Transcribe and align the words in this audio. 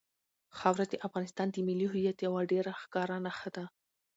خاوره 0.57 0.85
د 0.89 0.95
افغانستان 1.07 1.47
د 1.51 1.57
ملي 1.67 1.87
هویت 1.93 2.17
یوه 2.27 2.41
ډېره 2.51 2.71
ښکاره 2.81 3.17
نښه 3.25 3.49
ده. 3.55 3.65